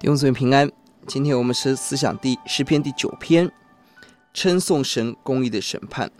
[0.00, 0.66] 弟兄姊妹平安，
[1.06, 3.52] 今天我们是思想第诗篇第九篇，
[4.32, 6.10] 称颂神公义的审判。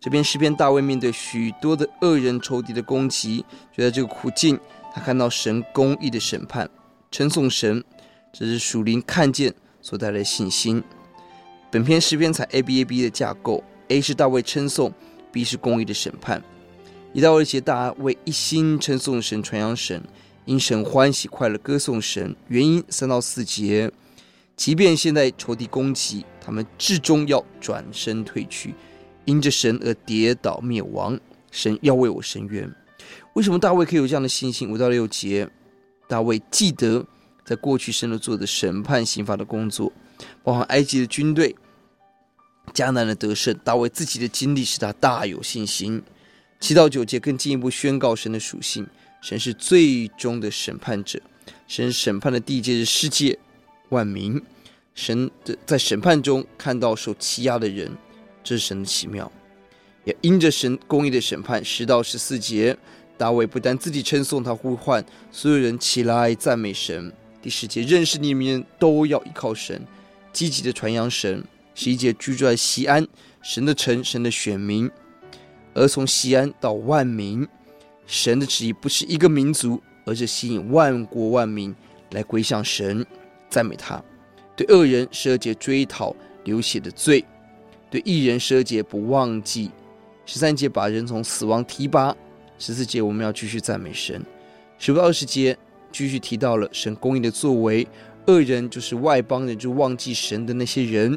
[0.00, 3.44] 这篇诗篇大卫面对许多的恶人仇敌的攻击，
[3.76, 4.58] 就在这个苦境，
[4.94, 6.66] 他看到神公义的审判，
[7.10, 7.84] 称颂神，
[8.32, 10.82] 这是属灵看见所带来的信心。
[11.70, 14.90] 本篇诗篇采 A B A B 的架构，A 是大卫称颂
[15.30, 16.42] ，B 是公义的审判。
[17.12, 20.02] 一到二节，大卫一心称颂神，传扬神。
[20.46, 23.90] 因神欢喜快乐歌颂神，原因三到四节，
[24.56, 28.74] 即便现在仇敌攻击，他们至终要转身退去，
[29.24, 31.18] 因着神而跌倒灭亡。
[31.50, 32.70] 神要为我伸冤。
[33.34, 34.70] 为什么大卫可以有这样的信心？
[34.70, 35.48] 五到六节，
[36.06, 37.04] 大卫记得
[37.44, 39.92] 在过去神的做的审判刑罚的工作，
[40.44, 41.56] 包含埃及的军队、
[42.72, 46.02] 迦南的得胜，大卫自己的经历使他大有信心。
[46.60, 48.86] 七到九节更进一步宣告神的属性。
[49.26, 51.20] 神是最终的审判者，
[51.66, 53.36] 神审判的地界是世界
[53.88, 54.40] 万民。
[54.94, 57.90] 神的在审判中看到受欺压的人，
[58.44, 59.30] 这是神的奇妙。
[60.04, 62.78] 也因着神公义的审判，十到十四节，
[63.18, 67.12] 大卫不但自己称颂，他呼唤所有人起来赞美神。
[67.42, 69.84] 第十节，认识你们都要依靠神，
[70.32, 71.42] 积极的传扬神。
[71.74, 73.04] 十一节，居住在西安，
[73.42, 74.88] 神的城，神的选民，
[75.74, 77.44] 而从西安到万民。
[78.06, 81.74] 神的旨意不是一个民族，而是吸引万国万民
[82.12, 83.04] 来归向神，
[83.50, 84.02] 赞美他。
[84.56, 87.24] 对恶人十二节追讨流血的罪，
[87.90, 89.70] 对异人十二节不忘记。
[90.24, 92.16] 十三节把人从死亡提拔。
[92.58, 94.24] 十四节我们要继续赞美神。
[94.78, 95.56] 十五到二十节
[95.92, 97.86] 继续提到了神公义的作为。
[98.26, 101.16] 恶人就是外邦人，就忘记神的那些人，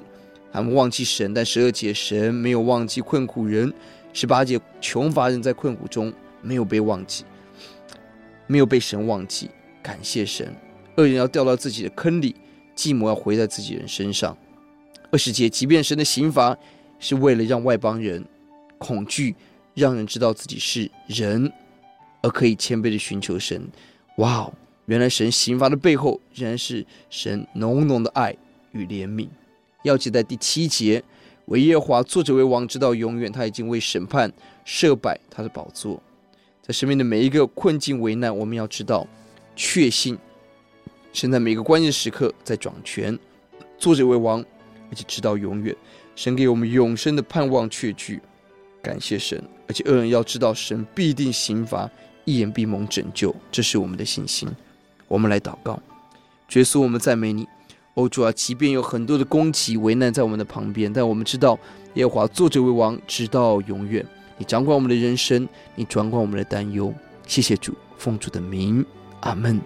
[0.51, 1.33] 他们忘记神。
[1.33, 3.73] 但十二节神没有忘记困苦人。
[4.13, 6.13] 十八节穷乏人在困苦中。
[6.41, 7.23] 没有被忘记，
[8.47, 9.49] 没有被神忘记，
[9.81, 10.55] 感谢神。
[10.97, 12.35] 恶人要掉到自己的坑里，
[12.75, 14.37] 继母要回在自己人身上。
[15.11, 16.57] 二十节，即便神的刑罚
[16.99, 18.23] 是为了让外邦人
[18.77, 19.35] 恐惧，
[19.73, 21.51] 让人知道自己是人，
[22.21, 23.67] 而可以谦卑的寻求神。
[24.17, 24.53] 哇哦，
[24.85, 28.35] 原来神刑罚的背后，仍然是神浓浓的爱
[28.71, 29.27] 与怜悯。
[29.83, 31.01] 要记在第七节，
[31.45, 33.31] 惟耶和华坐着为王，直到永远。
[33.31, 34.31] 他已经为审判
[34.65, 36.03] 设摆他的宝座。
[36.69, 39.07] 在生命的每一个困境危难，我们要知道，
[39.55, 40.15] 确信
[41.11, 43.17] 神在每个关键时刻在掌权，
[43.79, 44.39] 作者为王，
[44.91, 45.75] 而且直到永远。
[46.15, 48.21] 神给我们永生的盼望确据，
[48.83, 49.43] 感谢神。
[49.67, 51.89] 而且恶人要知道，神必定刑罚，
[52.23, 54.47] 一言必蒙拯救，这是我们的信心。
[55.07, 55.81] 我们来祷告，
[56.53, 57.47] 耶稣，我们赞美你。
[57.95, 61.57] 哦，主啊，即便有很多的攻击危难在我们的旁边，但我们知道
[61.95, 64.05] 耶和华作者为王，直到永远。
[64.39, 66.91] 你掌管我们的人生，你掌管我们的担忧。
[67.27, 68.83] 谢谢主，奉主的名，
[69.19, 69.61] 阿门。